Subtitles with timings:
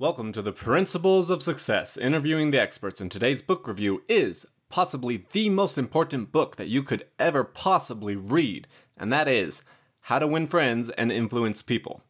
[0.00, 5.24] Welcome to the Principles of Success, interviewing the experts, and today's book review is possibly
[5.30, 9.62] the most important book that you could ever possibly read, and that is
[10.00, 12.02] How to Win Friends and Influence People.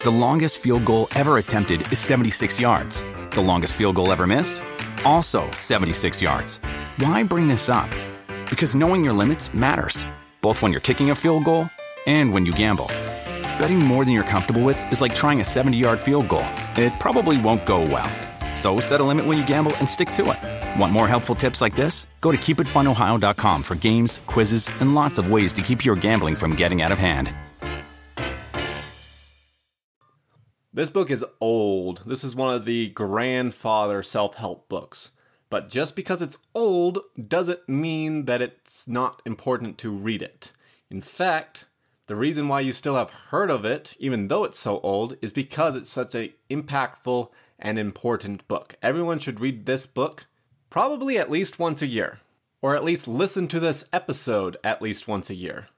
[0.00, 3.02] The longest field goal ever attempted is 76 yards.
[3.30, 4.62] The longest field goal ever missed?
[5.06, 6.58] Also 76 yards.
[6.98, 7.88] Why bring this up?
[8.50, 10.04] Because knowing your limits matters,
[10.42, 11.70] both when you're kicking a field goal
[12.06, 12.90] and when you gamble.
[13.62, 16.44] Betting more than you're comfortable with is like trying a 70 yard field goal.
[16.74, 18.10] It probably won't go well.
[18.56, 20.80] So set a limit when you gamble and stick to it.
[20.80, 22.08] Want more helpful tips like this?
[22.20, 26.56] Go to keepitfunohio.com for games, quizzes, and lots of ways to keep your gambling from
[26.56, 27.32] getting out of hand.
[30.72, 32.02] This book is old.
[32.04, 35.12] This is one of the grandfather self help books.
[35.50, 40.50] But just because it's old doesn't mean that it's not important to read it.
[40.90, 41.66] In fact,
[42.12, 45.32] the reason why you still have heard of it, even though it's so old, is
[45.32, 48.74] because it's such an impactful and important book.
[48.82, 50.26] Everyone should read this book
[50.68, 52.20] probably at least once a year,
[52.60, 55.68] or at least listen to this episode at least once a year.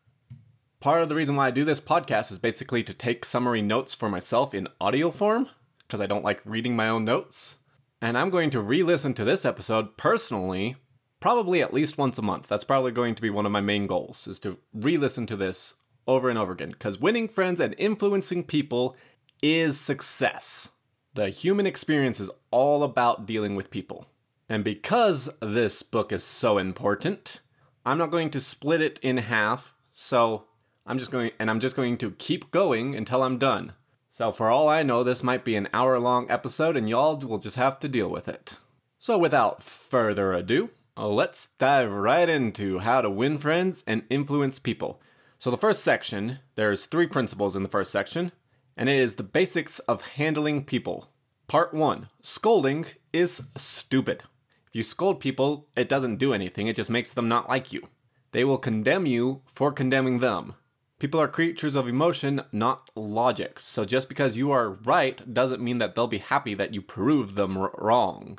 [0.80, 3.94] Part of the reason why I do this podcast is basically to take summary notes
[3.94, 5.48] for myself in audio form,
[5.86, 7.58] because I don't like reading my own notes.
[8.02, 10.74] And I'm going to re listen to this episode personally,
[11.20, 12.48] probably at least once a month.
[12.48, 15.36] That's probably going to be one of my main goals, is to re listen to
[15.36, 15.76] this
[16.06, 18.96] over and over again because winning friends and influencing people
[19.42, 20.70] is success.
[21.14, 24.06] The human experience is all about dealing with people.
[24.48, 27.40] And because this book is so important,
[27.86, 29.74] I'm not going to split it in half.
[29.92, 30.44] So
[30.86, 33.72] I'm just going, and I'm just going to keep going until I'm done.
[34.10, 37.38] So for all I know, this might be an hour long episode and y'all will
[37.38, 38.58] just have to deal with it.
[38.98, 45.00] So without further ado, let's dive right into how to win friends and influence people.
[45.44, 48.32] So the first section, there's three principles in the first section,
[48.78, 51.10] and it is the basics of handling people.
[51.48, 52.08] Part 1.
[52.22, 54.22] Scolding is stupid.
[54.68, 57.88] If you scold people, it doesn't do anything, it just makes them not like you.
[58.32, 60.54] They will condemn you for condemning them.
[60.98, 63.60] People are creatures of emotion, not logic.
[63.60, 67.36] So just because you are right doesn't mean that they'll be happy that you proved
[67.36, 68.38] them wrong.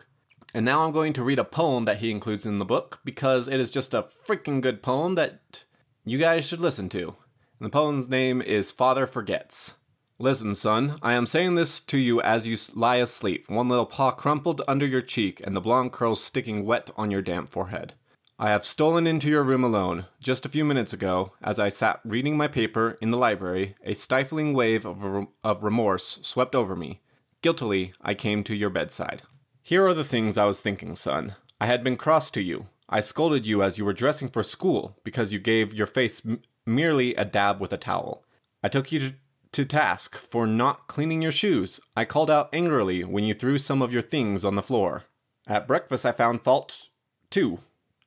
[0.55, 3.47] And now I'm going to read a poem that he includes in the book because
[3.47, 5.64] it is just a freaking good poem that
[6.07, 7.15] you guys should listen to.
[7.59, 9.73] The poem's name is Father Forgets.
[10.19, 14.11] Listen, son, I am saying this to you as you lie asleep, one little paw
[14.11, 17.93] crumpled under your cheek and the blonde curls sticking wet on your damp forehead.
[18.37, 20.05] I have stolen into your room alone.
[20.19, 23.95] Just a few minutes ago, as I sat reading my paper in the library, a
[23.95, 27.01] stifling wave of, of remorse swept over me.
[27.41, 29.23] Guiltily, I came to your bedside.
[29.63, 31.35] Here are the things I was thinking, son.
[31.59, 32.67] I had been cross to you.
[32.87, 36.41] I scolded you as you were dressing for school because you gave your face m-
[36.65, 38.23] merely a dab with a towel.
[38.63, 39.13] I took you to,
[39.53, 41.79] to task for not cleaning your shoes.
[41.95, 45.03] I called out angrily when you threw some of your things on the floor.
[45.47, 46.89] At breakfast, I found fault
[47.29, 47.59] too.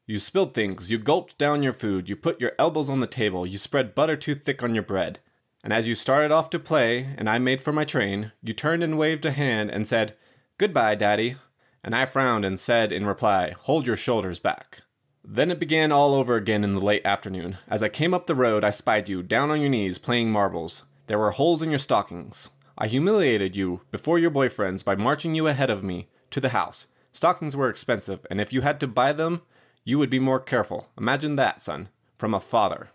[0.06, 3.46] You spilled things, you gulped down your food, you put your elbows on the table,
[3.46, 5.18] you spread butter too thick on your bread.
[5.62, 8.82] And as you started off to play, and I made for my train, you turned
[8.82, 10.16] and waved a hand and said,
[10.56, 11.36] Goodbye, Daddy
[11.82, 14.82] and I frowned and said in reply, Hold your shoulders back.
[15.24, 17.58] Then it began all over again in the late afternoon.
[17.68, 20.84] As I came up the road, I spied you, down on your knees, playing marbles.
[21.06, 22.50] There were holes in your stockings.
[22.76, 26.86] I humiliated you before your boyfriends by marching you ahead of me to the house.
[27.12, 29.42] Stockings were expensive, and if you had to buy them,
[29.84, 30.88] you would be more careful.
[30.96, 32.88] Imagine that, son, from a father.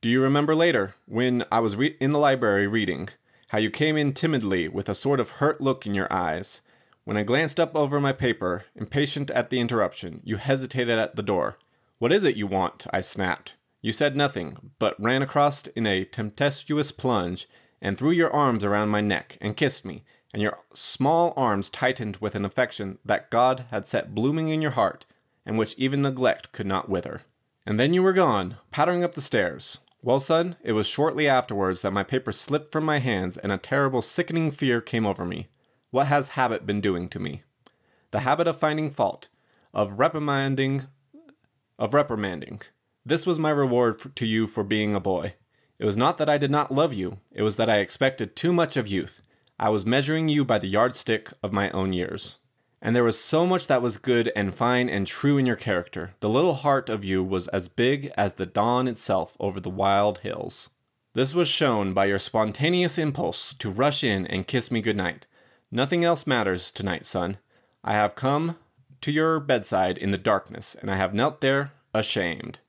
[0.00, 3.08] Do you remember later, when I was re- in the library reading,
[3.48, 6.62] how you came in timidly with a sort of hurt look in your eyes?
[7.06, 11.22] When I glanced up over my paper, impatient at the interruption, you hesitated at the
[11.22, 11.56] door.
[12.00, 12.84] What is it you want?
[12.92, 13.54] I snapped.
[13.80, 17.46] You said nothing, but ran across in a tempestuous plunge
[17.80, 20.02] and threw your arms around my neck and kissed me,
[20.34, 24.72] and your small arms tightened with an affection that God had set blooming in your
[24.72, 25.06] heart,
[25.46, 27.20] and which even neglect could not wither.
[27.64, 29.78] And then you were gone, pattering up the stairs.
[30.02, 33.58] Well, son, it was shortly afterwards that my paper slipped from my hands and a
[33.58, 35.46] terrible, sickening fear came over me.
[35.90, 37.42] What has habit been doing to me?
[38.10, 39.28] The habit of finding fault,
[39.72, 40.86] of reprimanding,
[41.78, 42.62] of reprimanding.
[43.04, 45.34] This was my reward for, to you for being a boy.
[45.78, 48.52] It was not that I did not love you, it was that I expected too
[48.52, 49.20] much of youth.
[49.58, 52.38] I was measuring you by the yardstick of my own years.
[52.82, 56.14] And there was so much that was good and fine and true in your character.
[56.20, 60.18] The little heart of you was as big as the dawn itself over the wild
[60.18, 60.70] hills.
[61.14, 65.26] This was shown by your spontaneous impulse to rush in and kiss me good night,
[65.70, 67.38] Nothing else matters tonight, son.
[67.82, 68.56] I have come
[69.00, 72.60] to your bedside in the darkness, and I have knelt there ashamed.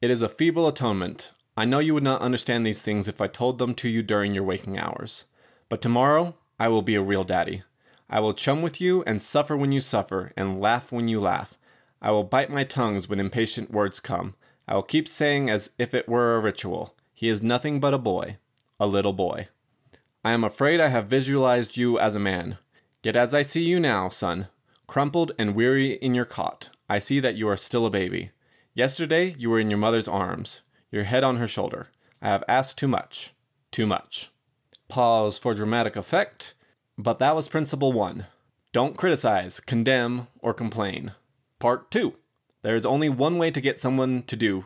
[0.00, 1.32] It is a feeble atonement.
[1.56, 4.34] I know you would not understand these things if I told them to you during
[4.34, 5.24] your waking hours.
[5.68, 7.62] But tomorrow I will be a real daddy.
[8.08, 11.58] I will chum with you and suffer when you suffer and laugh when you laugh.
[12.00, 14.34] I will bite my tongues when impatient words come.
[14.68, 16.94] I will keep saying as if it were a ritual.
[17.14, 18.36] He is nothing but a boy,
[18.78, 19.48] a little boy.
[20.26, 22.58] I am afraid I have visualized you as a man.
[23.00, 24.48] Yet as I see you now, son,
[24.88, 28.32] crumpled and weary in your cot, I see that you are still a baby.
[28.74, 31.90] Yesterday you were in your mother's arms, your head on her shoulder.
[32.20, 33.34] I have asked too much.
[33.70, 34.32] Too much.
[34.88, 36.54] Pause for dramatic effect.
[36.98, 38.26] But that was principle one.
[38.72, 41.12] Don't criticize, condemn, or complain.
[41.60, 42.16] Part two.
[42.62, 44.64] There is only one way to get someone to do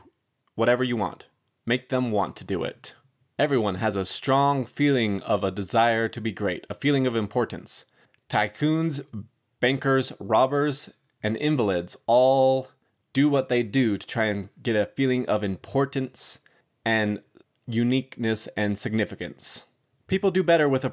[0.54, 1.28] whatever you want.
[1.66, 2.94] Make them want to do it.
[3.40, 7.86] Everyone has a strong feeling of a desire to be great, a feeling of importance.
[8.28, 9.00] Tycoons,
[9.60, 10.90] bankers, robbers,
[11.22, 12.68] and invalids all
[13.14, 16.40] do what they do to try and get a feeling of importance
[16.84, 17.22] and
[17.66, 19.64] uniqueness and significance.
[20.06, 20.84] People do better with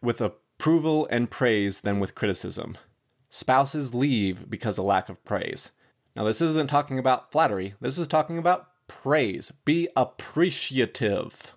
[0.00, 2.78] with approval and praise than with criticism.
[3.30, 5.72] Spouses leave because of lack of praise.
[6.14, 7.74] Now this isn't talking about flattery.
[7.80, 9.50] This is talking about praise.
[9.64, 11.55] Be appreciative.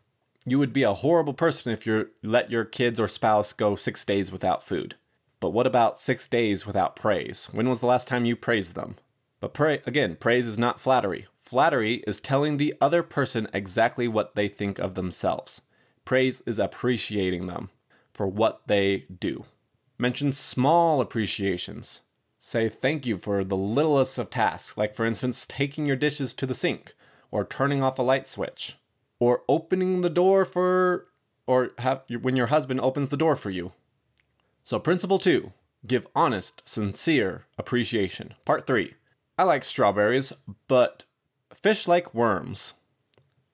[0.49, 4.03] You would be a horrible person if you let your kids or spouse go 6
[4.05, 4.95] days without food.
[5.39, 7.49] But what about 6 days without praise?
[7.51, 8.95] When was the last time you praised them?
[9.39, 11.27] But pray again, praise is not flattery.
[11.39, 15.61] Flattery is telling the other person exactly what they think of themselves.
[16.03, 17.69] Praise is appreciating them
[18.11, 19.45] for what they do.
[19.99, 22.01] Mention small appreciations.
[22.39, 26.47] Say thank you for the littlest of tasks, like for instance, taking your dishes to
[26.47, 26.95] the sink,
[27.29, 28.77] or turning off a light switch,
[29.19, 31.07] or opening the door for,
[31.45, 33.73] or have, when your husband opens the door for you.
[34.63, 35.53] So, principle two
[35.87, 38.33] give honest, sincere appreciation.
[38.45, 38.95] Part three
[39.37, 40.33] I like strawberries,
[40.67, 41.05] but
[41.53, 42.73] fish like worms.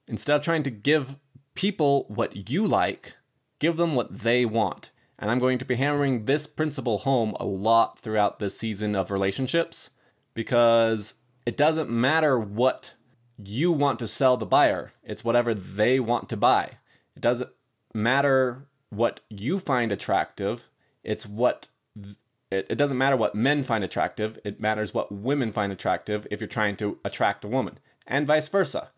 [0.08, 1.16] Instead of trying to give
[1.54, 3.16] people what you like,
[3.60, 4.92] give them what they want.
[5.18, 9.12] And I'm going to be hammering this principle home a lot throughout this season of
[9.12, 9.92] relationships
[10.34, 11.16] because
[11.46, 12.96] it doesn't matter what
[13.38, 16.78] you want to sell the buyer, it's whatever they want to buy.
[17.16, 17.50] It doesn't
[17.94, 20.66] matter what you find attractive,
[21.04, 21.70] it's what
[22.52, 26.40] it, it doesn't matter what men find attractive, it matters what women find attractive if
[26.40, 28.90] you're trying to attract a woman, and vice versa.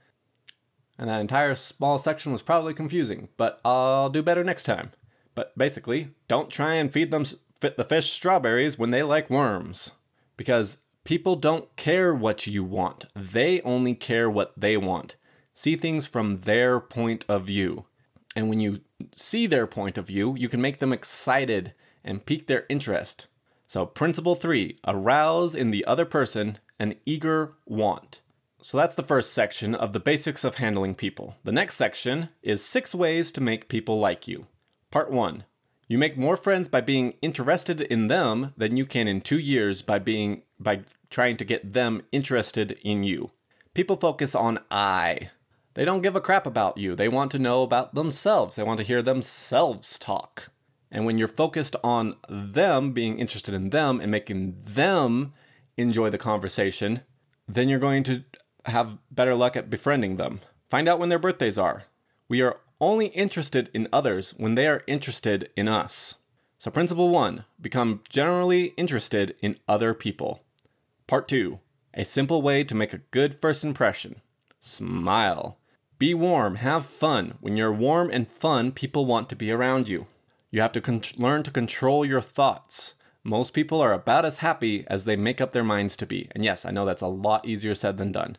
[0.99, 4.91] And that entire small section was probably confusing, but I'll do better next time.
[5.35, 7.23] But basically, don't try and feed them
[7.59, 9.91] fit the fish strawberries when they like worms.
[10.35, 15.15] Because people don't care what you want, they only care what they want.
[15.53, 17.85] See things from their point of view.
[18.35, 18.81] And when you
[19.15, 21.73] see their point of view, you can make them excited
[22.03, 23.27] and pique their interest.
[23.67, 28.19] So, principle three arouse in the other person an eager want.
[28.61, 31.37] So, that's the first section of the basics of handling people.
[31.45, 34.47] The next section is six ways to make people like you.
[34.91, 35.45] Part 1
[35.87, 39.81] You make more friends by being interested in them than you can in two years
[39.81, 43.31] by being by trying to get them interested in you.
[43.73, 45.29] People focus on I.
[45.75, 46.95] They don't give a crap about you.
[46.95, 48.55] They want to know about themselves.
[48.55, 50.49] They want to hear themselves talk.
[50.91, 55.33] And when you're focused on them, being interested in them and making them
[55.75, 57.01] enjoy the conversation,
[57.47, 58.23] then you're going to
[58.65, 60.39] have better luck at befriending them.
[60.69, 61.83] Find out when their birthdays are.
[62.27, 66.15] We are only interested in others when they are interested in us.
[66.57, 70.41] So, principle one become generally interested in other people.
[71.07, 71.59] Part two
[71.93, 74.21] a simple way to make a good first impression
[74.59, 75.57] smile.
[75.97, 77.35] Be warm, have fun.
[77.41, 80.05] When you're warm and fun, people want to be around you.
[80.51, 82.93] You have to con- learn to control your thoughts.
[83.23, 86.27] Most people are about as happy as they make up their minds to be.
[86.31, 88.37] And yes, I know that's a lot easier said than done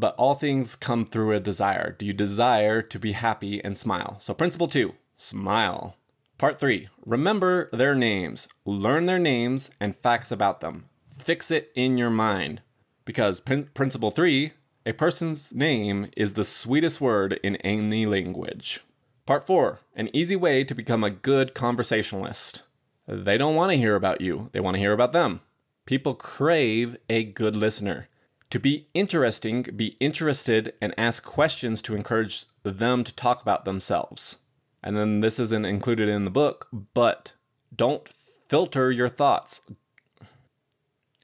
[0.00, 1.94] but all things come through a desire.
[1.98, 4.16] Do you desire to be happy and smile?
[4.18, 5.96] So, principle two smile.
[6.38, 10.86] Part three remember their names, learn their names and facts about them.
[11.20, 12.62] Fix it in your mind.
[13.04, 14.52] Because prin- principle three
[14.86, 18.80] a person's name is the sweetest word in any language.
[19.26, 22.62] Part four an easy way to become a good conversationalist.
[23.06, 25.40] They don't want to hear about you, they want to hear about them.
[25.84, 28.08] People crave a good listener.
[28.50, 34.38] To be interesting, be interested and ask questions to encourage them to talk about themselves.
[34.82, 37.32] And then this isn't included in the book, but
[37.74, 38.08] don't
[38.48, 39.60] filter your thoughts.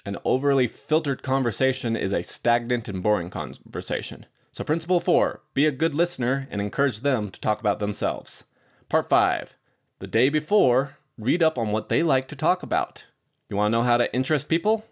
[0.07, 4.27] An overly filtered conversation is a stagnant and boring conversation.
[4.53, 8.45] So, principle four be a good listener and encourage them to talk about themselves.
[8.89, 9.57] Part five
[9.99, 13.07] the day before, read up on what they like to talk about.
[13.49, 14.85] You want to know how to interest people?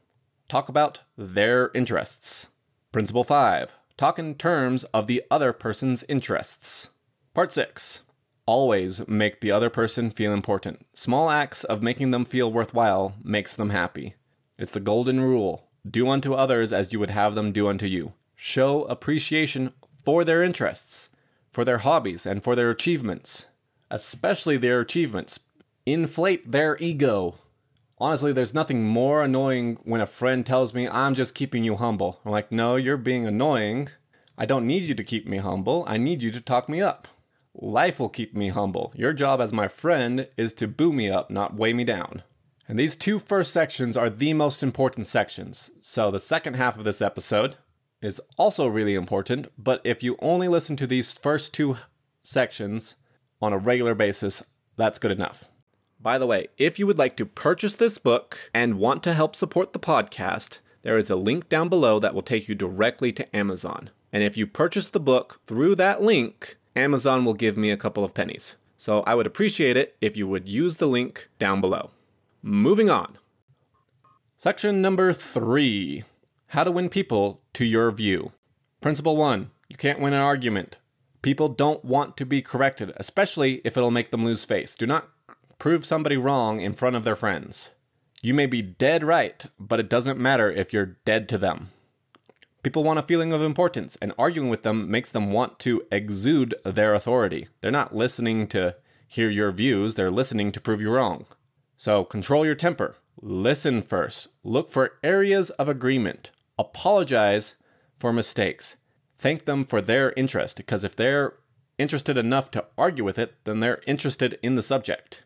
[0.48, 2.48] Talk about their interests.
[2.90, 3.70] Principle 5.
[3.96, 6.90] Talk in terms of the other person's interests.
[7.34, 8.02] Part 6.
[8.46, 10.86] always make the other person feel important.
[10.92, 14.14] Small acts of making them feel worthwhile makes them happy.
[14.58, 15.68] It's the golden rule.
[15.88, 18.12] Do unto others as you would have them do unto you.
[18.36, 19.72] Show appreciation
[20.04, 21.10] for their interests,
[21.50, 23.46] for their hobbies, and for their achievements,
[23.90, 25.40] especially their achievements.
[25.86, 27.36] Inflate their ego.
[27.98, 32.20] Honestly, there's nothing more annoying when a friend tells me, I'm just keeping you humble.
[32.24, 33.88] I'm like, no, you're being annoying.
[34.36, 35.84] I don't need you to keep me humble.
[35.86, 37.08] I need you to talk me up.
[37.54, 38.92] Life will keep me humble.
[38.96, 42.22] Your job as my friend is to boo me up, not weigh me down.
[42.66, 45.70] And these two first sections are the most important sections.
[45.82, 47.56] So the second half of this episode
[48.00, 51.76] is also really important, but if you only listen to these first two
[52.22, 52.96] sections
[53.40, 54.42] on a regular basis,
[54.76, 55.44] that's good enough.
[56.00, 59.34] By the way, if you would like to purchase this book and want to help
[59.34, 63.36] support the podcast, there is a link down below that will take you directly to
[63.36, 63.88] Amazon.
[64.12, 68.04] And if you purchase the book through that link, Amazon will give me a couple
[68.04, 68.56] of pennies.
[68.76, 71.90] So I would appreciate it if you would use the link down below.
[72.46, 73.16] Moving on.
[74.36, 76.04] Section number three
[76.48, 78.32] How to win people to your view.
[78.82, 80.76] Principle one You can't win an argument.
[81.22, 84.74] People don't want to be corrected, especially if it'll make them lose face.
[84.74, 85.08] Do not
[85.58, 87.70] prove somebody wrong in front of their friends.
[88.20, 91.70] You may be dead right, but it doesn't matter if you're dead to them.
[92.62, 96.54] People want a feeling of importance, and arguing with them makes them want to exude
[96.62, 97.48] their authority.
[97.62, 98.76] They're not listening to
[99.08, 101.24] hear your views, they're listening to prove you wrong.
[101.84, 102.96] So control your temper.
[103.20, 104.28] Listen first.
[104.42, 106.30] Look for areas of agreement.
[106.58, 107.56] Apologize
[107.98, 108.76] for mistakes.
[109.18, 111.34] Thank them for their interest, because if they're
[111.76, 115.24] interested enough to argue with it, then they're interested in the subject.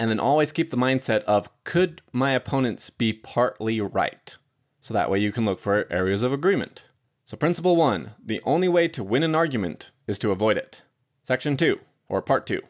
[0.00, 4.34] And then always keep the mindset of could my opponents be partly right?
[4.80, 6.84] So that way you can look for areas of agreement.
[7.26, 10.84] So, principle one the only way to win an argument is to avoid it.
[11.22, 12.62] Section two, or part two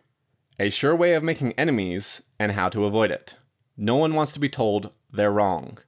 [0.58, 3.36] a sure way of making enemies and how to avoid it.
[3.76, 5.78] No one wants to be told they're wrong.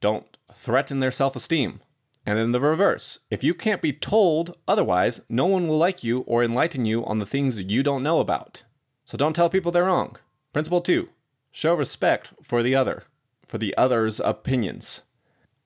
[0.00, 1.80] Don't threaten their self esteem.
[2.26, 6.20] And in the reverse, if you can't be told otherwise, no one will like you
[6.20, 8.62] or enlighten you on the things you don't know about.
[9.04, 10.16] So don't tell people they're wrong.
[10.52, 11.08] Principle two
[11.50, 13.04] show respect for the other,
[13.46, 15.02] for the other's opinions.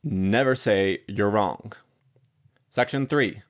[0.02, 1.73] Never say you're wrong.
[2.71, 3.42] Section 3.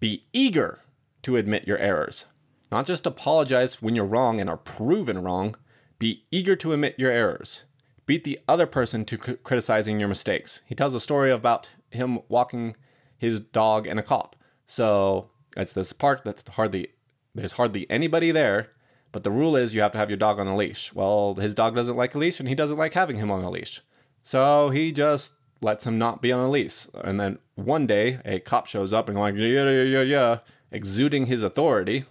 [0.00, 0.80] Be eager
[1.22, 2.26] to admit your errors.
[2.74, 5.54] Not just apologize when you're wrong and are proven wrong,
[6.00, 7.62] be eager to admit your errors.
[8.04, 10.62] Beat the other person to c- criticizing your mistakes.
[10.66, 12.74] He tells a story about him walking
[13.16, 14.34] his dog and a cop.
[14.66, 16.88] So it's this park that's hardly,
[17.32, 18.72] there's hardly anybody there,
[19.12, 20.92] but the rule is you have to have your dog on a leash.
[20.92, 23.50] Well, his dog doesn't like a leash and he doesn't like having him on a
[23.50, 23.82] leash.
[24.24, 26.88] So he just lets him not be on a leash.
[27.04, 30.38] And then one day, a cop shows up and going, yeah, yeah, yeah, yeah,
[30.72, 32.06] exuding his authority.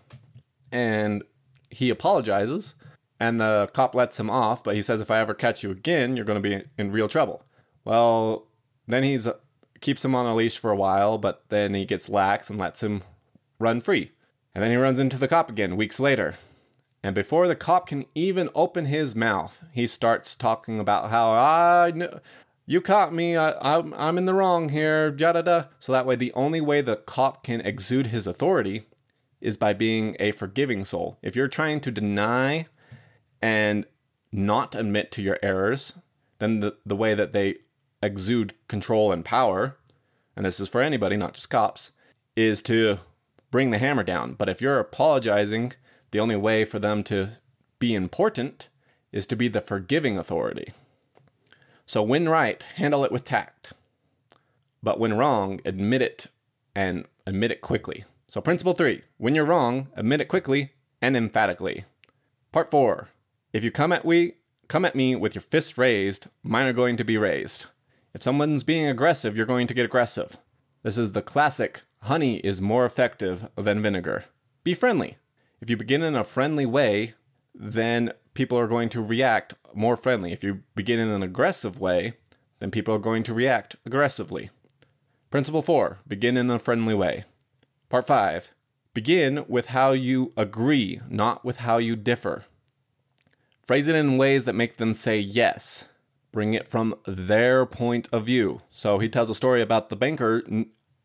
[0.73, 1.23] And
[1.69, 2.75] he apologizes.
[3.19, 6.17] And the cop lets him off, but he says, if I ever catch you again,
[6.17, 7.45] you're going to be in real trouble.
[7.85, 8.47] Well,
[8.85, 9.29] then he's
[9.79, 12.83] keeps him on a leash for a while, but then he gets lax and lets
[12.83, 13.03] him
[13.59, 14.11] run free.
[14.55, 16.35] And then he runs into the cop again weeks later.
[17.03, 21.91] And before the cop can even open his mouth, he starts talking about how I
[21.93, 22.19] know
[22.65, 23.35] you caught me.
[23.35, 25.13] I, I'm, I'm in the wrong here.
[25.17, 25.63] Yada da.
[25.79, 28.85] So that way, the only way the cop can exude his authority
[29.43, 31.17] is by being a forgiving soul.
[31.21, 32.65] If you're trying to deny
[33.41, 33.85] and
[34.31, 35.93] not admit to your errors,
[36.39, 37.57] then the, the way that they
[38.01, 39.77] exude control and power,
[40.35, 41.91] and this is for anybody, not just cops,
[42.35, 42.99] is to
[43.51, 44.33] bring the hammer down.
[44.33, 45.73] But if you're apologizing,
[46.11, 47.31] the only way for them to
[47.79, 48.69] be important
[49.11, 50.71] is to be the forgiving authority.
[51.85, 53.73] So when right, handle it with tact.
[54.81, 56.27] But when wrong, admit it
[56.73, 58.05] and admit it quickly.
[58.33, 61.85] So principle three, when you're wrong, admit it quickly and emphatically.
[62.51, 63.09] Part four,
[63.53, 64.37] if you come at we
[64.67, 67.67] come at me with your fist raised, mine are going to be raised.
[68.11, 70.37] If someone's being aggressive, you're going to get aggressive.
[70.81, 74.25] This is the classic honey is more effective than vinegar.
[74.63, 75.17] Be friendly.
[75.61, 77.13] If you begin in a friendly way,
[77.53, 80.33] then people are going to react more friendly.
[80.33, 82.13] If you begin in an aggressive way,
[82.57, 84.49] then people are going to react aggressively.
[85.29, 87.25] Principle four begin in a friendly way.
[87.93, 88.49] Part five
[88.95, 92.43] begin with how you agree, not with how you differ.
[93.67, 95.89] Phrase it in ways that make them say yes.
[96.31, 98.61] Bring it from their point of view.
[98.71, 100.41] So he tells a story about the banker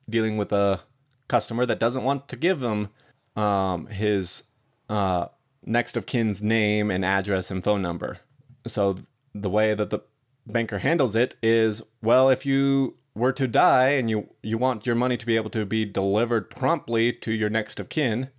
[0.08, 0.80] dealing with a
[1.28, 2.88] customer that doesn't want to give them
[3.36, 4.44] um, his
[4.88, 5.26] uh,
[5.66, 8.20] next of kin's name and address and phone number.
[8.66, 8.96] So
[9.34, 10.00] the way that the
[10.46, 14.94] banker handles it is well, if you were to die and you, you want your
[14.94, 18.30] money to be able to be delivered promptly to your next of kin,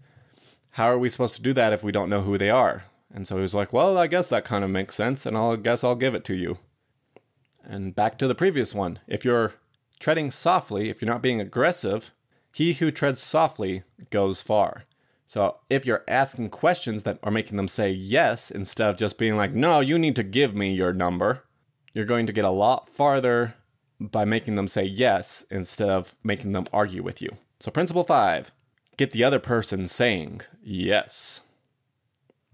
[0.72, 2.86] how are we supposed to do that if we don't know who they are?
[3.14, 5.58] And so he was like, well, I guess that kind of makes sense, and I'll
[5.58, 6.60] guess I'll give it to you.
[7.64, 9.00] And back to the previous one.
[9.08, 9.54] If you're
[10.00, 12.12] treading softly, if you're not being aggressive,
[12.54, 14.86] he who treads softly goes far.
[15.26, 19.38] So if you're asking questions that are making them say yes instead of just being
[19.38, 21.44] like, no, you need to give me your number,
[21.94, 23.56] you're going to get a lot farther
[24.00, 27.38] by making them say yes instead of making them argue with you.
[27.60, 28.52] So, principle five
[28.98, 31.44] get the other person saying yes.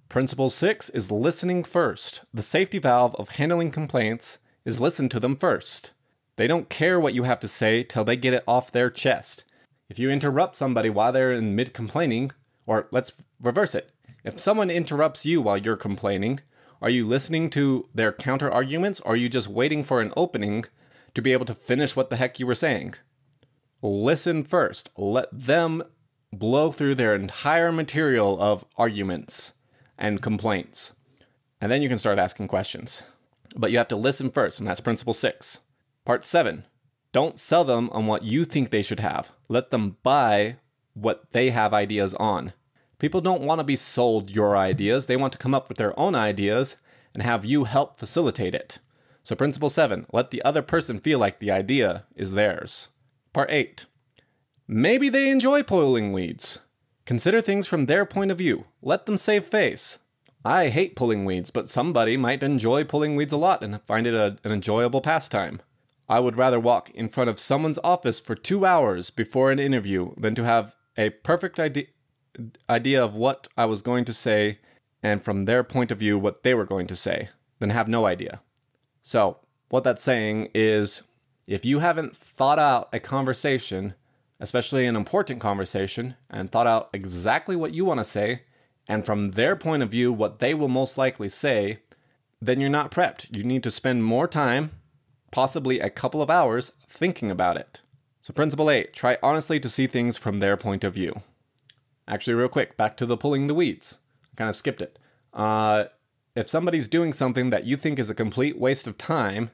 [0.10, 2.22] Principle six is listening first.
[2.34, 5.92] The safety valve of handling complaints is listen to them first.
[6.38, 9.44] They don't care what you have to say till they get it off their chest.
[9.90, 12.32] If you interrupt somebody while they're in mid complaining,
[12.66, 13.12] or let's
[13.42, 13.92] reverse it.
[14.24, 16.40] If someone interrupts you while you're complaining,
[16.82, 20.66] are you listening to their counter arguments or are you just waiting for an opening
[21.16, 22.94] to be able to finish what the heck you were saying?
[23.82, 24.90] Listen first.
[24.96, 25.84] Let them
[26.32, 29.54] blow through their entire material of arguments
[29.98, 30.94] and complaints.
[31.60, 33.04] And then you can start asking questions.
[33.56, 35.62] But you have to listen first, and that's principle six.
[36.04, 36.66] Part seven
[37.16, 39.32] don't sell them on what you think they should have.
[39.48, 40.58] Let them buy
[40.94, 42.52] what they have ideas on.
[43.00, 45.98] People don't want to be sold your ideas, they want to come up with their
[45.98, 46.76] own ideas
[47.14, 48.80] and have you help facilitate it.
[49.26, 52.90] So, principle seven let the other person feel like the idea is theirs.
[53.34, 53.88] Part eight
[54.68, 56.60] maybe they enjoy pulling weeds.
[57.06, 58.66] Consider things from their point of view.
[58.84, 59.98] Let them save face.
[60.44, 64.14] I hate pulling weeds, but somebody might enjoy pulling weeds a lot and find it
[64.14, 65.60] a, an enjoyable pastime.
[66.08, 70.14] I would rather walk in front of someone's office for two hours before an interview
[70.18, 71.86] than to have a perfect idea,
[72.70, 74.60] idea of what I was going to say
[75.02, 78.06] and from their point of view what they were going to say than have no
[78.06, 78.42] idea.
[79.06, 79.38] So,
[79.70, 81.04] what that's saying is
[81.46, 83.94] if you haven't thought out a conversation,
[84.40, 88.42] especially an important conversation, and thought out exactly what you want to say,
[88.90, 91.82] and from their point of view what they will most likely say,
[92.42, 93.28] then you're not prepped.
[93.30, 94.72] You need to spend more time,
[95.32, 97.82] possibly a couple of hours, thinking about it.
[98.24, 101.22] So, principle eight try honestly to see things from their point of view.
[102.08, 104.00] Actually, real quick, back to the pulling the weeds.
[104.34, 104.98] I kind of skipped it.
[105.32, 105.86] Uh,
[106.36, 109.52] if somebody's doing something that you think is a complete waste of time,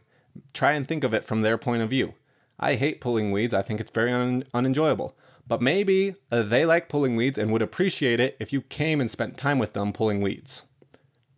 [0.54, 2.16] try and think of it from their point of view.
[2.60, 5.16] I hate pulling weeds, I think it's very un- unenjoyable.
[5.48, 9.10] But maybe uh, they like pulling weeds and would appreciate it if you came and
[9.10, 10.64] spent time with them pulling weeds.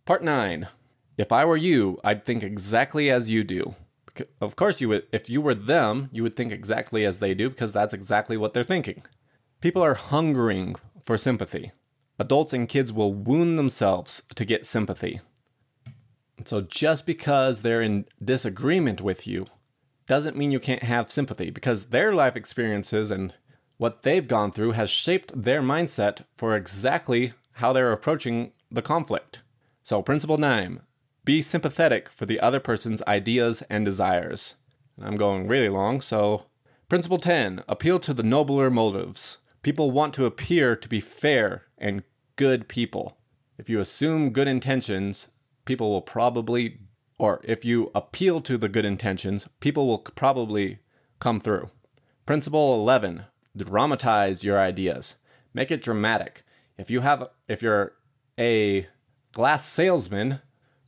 [0.04, 0.68] Part 9.
[1.16, 3.74] If I were you, I'd think exactly as you do
[4.40, 7.50] of course you would if you were them you would think exactly as they do
[7.50, 9.02] because that's exactly what they're thinking
[9.60, 11.72] people are hungering for sympathy
[12.18, 15.20] adults and kids will wound themselves to get sympathy
[16.44, 19.46] so just because they're in disagreement with you
[20.06, 23.36] doesn't mean you can't have sympathy because their life experiences and
[23.76, 29.42] what they've gone through has shaped their mindset for exactly how they're approaching the conflict
[29.82, 30.80] so principle 9
[31.24, 34.56] be sympathetic for the other person's ideas and desires.
[35.00, 36.46] I'm going really long, so.
[36.88, 39.38] Principle 10 Appeal to the nobler motives.
[39.62, 42.02] People want to appear to be fair and
[42.36, 43.16] good people.
[43.56, 45.28] If you assume good intentions,
[45.64, 46.80] people will probably,
[47.18, 50.78] or if you appeal to the good intentions, people will probably
[51.20, 51.70] come through.
[52.26, 53.24] Principle 11
[53.56, 55.16] Dramatize your ideas.
[55.52, 56.44] Make it dramatic.
[56.76, 57.92] If you have, if you're
[58.38, 58.88] a
[59.32, 60.40] glass salesman,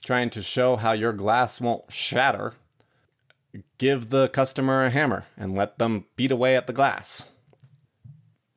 [0.05, 2.55] trying to show how your glass won't shatter,
[3.79, 7.31] give the customer a hammer and let them beat away at the glass.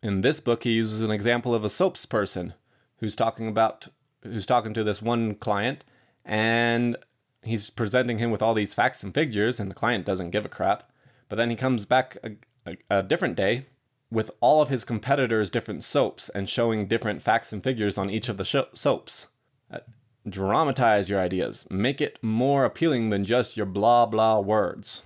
[0.02, 2.54] In this book, he uses an example of a soaps person
[2.98, 3.88] who's talking about
[4.24, 5.84] who's talking to this one client
[6.30, 6.96] and
[7.42, 10.50] he's presenting him with all these facts and figures and the client doesn't give a
[10.50, 10.90] crap
[11.28, 12.32] but then he comes back a,
[12.66, 13.66] a, a different day
[14.10, 18.30] with all of his competitors different soaps and showing different facts and figures on each
[18.30, 19.28] of the sh- soaps
[19.72, 19.80] uh,
[20.28, 25.04] dramatize your ideas, make it more appealing than just your blah blah words.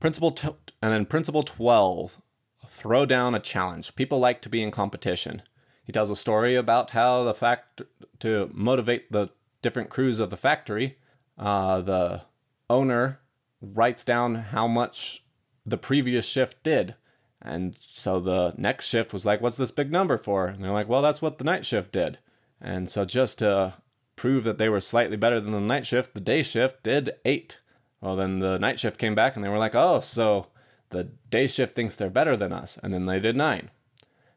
[0.00, 0.48] Principle t-
[0.80, 2.20] and then principle 12,
[2.68, 3.96] throw down a challenge.
[3.96, 5.42] People like to be in competition.
[5.84, 7.82] He tells a story about how the fact
[8.20, 9.28] to motivate the
[9.62, 10.98] different crews of the factory,
[11.38, 12.22] uh, the
[12.70, 13.20] owner
[13.60, 15.24] writes down how much
[15.66, 16.94] the previous shift did.
[17.40, 20.46] And so the next shift was like, what's this big number for?
[20.46, 22.18] And they're like, well, that's what the night shift did.
[22.60, 23.74] And so just to
[24.16, 27.60] prove that they were slightly better than the night shift, the day shift did eight.
[28.00, 30.48] Well, then the night shift came back and they were like, oh, so
[30.90, 32.78] the day shift thinks they're better than us.
[32.82, 33.70] And then they did nine.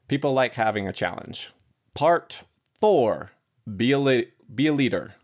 [0.08, 1.52] People like having a challenge.
[1.94, 2.44] Part
[2.80, 3.32] four
[3.76, 5.16] be a, be a leader.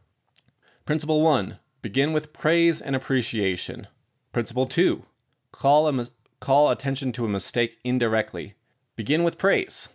[0.85, 3.87] Principle one begin with praise and appreciation.
[4.31, 5.03] Principle two
[5.51, 6.07] call, a
[6.39, 8.55] call attention to a mistake indirectly.
[8.95, 9.89] Begin with praise.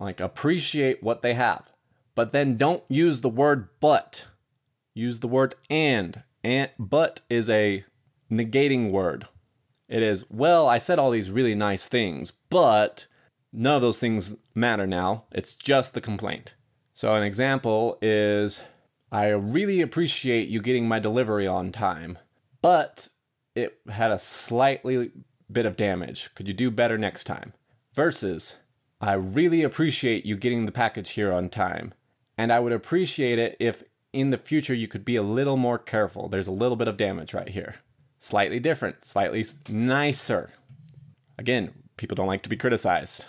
[0.00, 1.72] Like, appreciate what they have.
[2.14, 4.26] But then don't use the word but.
[4.94, 6.22] Use the word and.
[6.44, 7.84] And but is a
[8.30, 9.26] negating word.
[9.88, 13.06] It is, well, I said all these really nice things, but
[13.52, 15.24] none of those things matter now.
[15.32, 16.54] It's just the complaint.
[16.98, 18.60] So, an example is
[19.12, 22.18] I really appreciate you getting my delivery on time,
[22.60, 23.08] but
[23.54, 25.12] it had a slightly
[25.48, 26.34] bit of damage.
[26.34, 27.52] Could you do better next time?
[27.94, 28.56] Versus,
[29.00, 31.94] I really appreciate you getting the package here on time,
[32.36, 35.78] and I would appreciate it if in the future you could be a little more
[35.78, 36.28] careful.
[36.28, 37.76] There's a little bit of damage right here.
[38.18, 40.50] Slightly different, slightly nicer.
[41.38, 43.26] Again, people don't like to be criticized.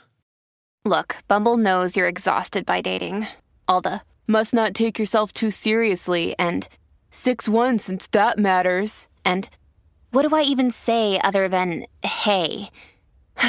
[0.85, 3.27] Look, Bumble knows you're exhausted by dating.
[3.69, 6.67] All the must not take yourself too seriously and
[7.11, 9.07] 6 1 since that matters.
[9.23, 9.47] And
[10.09, 12.71] what do I even say other than hey?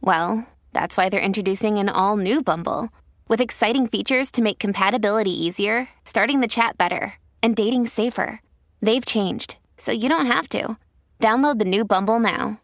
[0.00, 2.88] well, that's why they're introducing an all new Bumble
[3.28, 8.40] with exciting features to make compatibility easier, starting the chat better, and dating safer.
[8.80, 10.78] They've changed, so you don't have to.
[11.20, 12.60] Download the new Bumble now.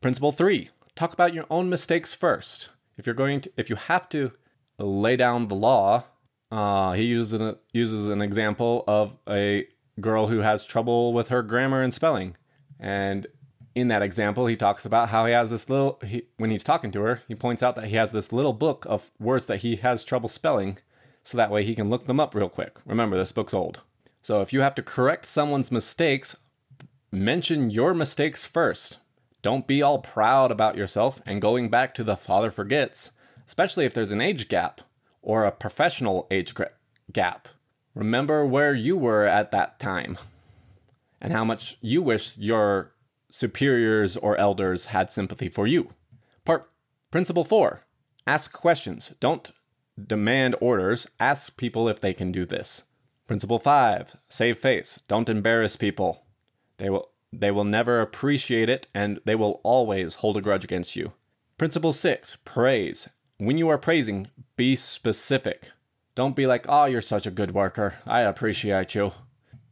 [0.00, 2.70] Principle three talk about your own mistakes first.
[2.96, 4.32] If you're going to, if you have to
[4.86, 6.04] lay down the law,
[6.50, 9.66] uh, he uses an, uses an example of a
[10.00, 12.36] girl who has trouble with her grammar and spelling.
[12.78, 13.26] And
[13.74, 16.90] in that example, he talks about how he has this little, he, when he's talking
[16.92, 19.76] to her, he points out that he has this little book of words that he
[19.76, 20.78] has trouble spelling,
[21.22, 22.76] so that way he can look them up real quick.
[22.84, 23.80] Remember, this book's old.
[24.20, 26.36] So if you have to correct someone's mistakes,
[27.10, 28.98] mention your mistakes first.
[29.40, 33.12] Don't be all proud about yourself and going back to the father forgets,
[33.52, 34.80] especially if there's an age gap
[35.20, 36.54] or a professional age
[37.12, 37.48] gap.
[37.94, 40.16] Remember where you were at that time
[41.20, 42.94] and how much you wish your
[43.30, 45.92] superiors or elders had sympathy for you.
[46.46, 46.66] Part
[47.10, 47.82] principle 4.
[48.26, 49.12] Ask questions.
[49.20, 49.52] Don't
[50.02, 51.06] demand orders.
[51.20, 52.84] Ask people if they can do this.
[53.26, 54.16] Principle 5.
[54.30, 54.98] Save face.
[55.08, 56.24] Don't embarrass people.
[56.78, 60.96] They will they will never appreciate it and they will always hold a grudge against
[60.96, 61.12] you.
[61.58, 62.38] Principle 6.
[62.46, 63.10] Praise.
[63.38, 65.70] When you are praising, be specific.
[66.14, 67.98] Don't be like, "Oh, you're such a good worker.
[68.06, 69.12] I appreciate you."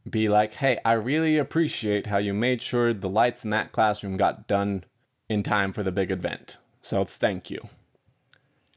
[0.09, 4.17] be like, hey, I really appreciate how you made sure the lights in that classroom
[4.17, 4.85] got done
[5.29, 6.57] in time for the big event.
[6.83, 7.69] So thank you.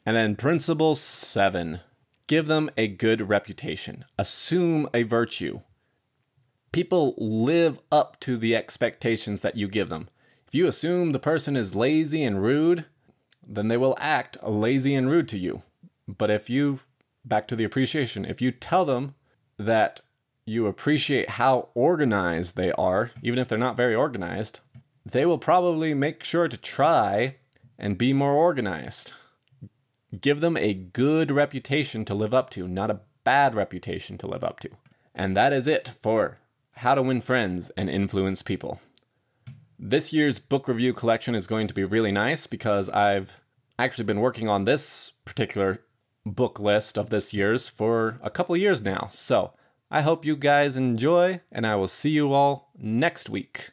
[0.06, 1.80] And then principle seven
[2.28, 5.62] give them a good reputation, assume a virtue.
[6.72, 10.10] People live up to the expectations that you give them.
[10.48, 12.86] If you assume the person is lazy and rude,
[13.48, 15.62] then they will act lazy and rude to you.
[16.08, 16.80] But if you,
[17.26, 19.16] back to the appreciation, if you tell them
[19.58, 20.02] that
[20.46, 24.60] you appreciate how organized they are, even if they're not very organized,
[25.06, 27.36] they will probably make sure to try
[27.78, 29.14] and be more organized.
[30.20, 34.44] Give them a good reputation to live up to, not a bad reputation to live
[34.44, 34.70] up to.
[35.16, 36.40] And that is it for
[36.74, 38.80] How to Win Friends and Influence People.
[39.86, 43.34] This year's book review collection is going to be really nice because I've
[43.78, 45.82] actually been working on this particular
[46.26, 49.10] book list of this year's for a couple years now.
[49.12, 49.52] So,
[49.92, 53.72] I hope you guys enjoy, and I will see you all next week.